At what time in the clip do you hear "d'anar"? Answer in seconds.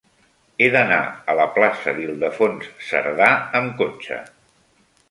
0.75-0.97